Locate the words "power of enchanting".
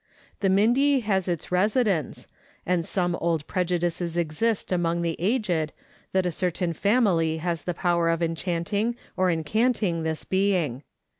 7.75-8.95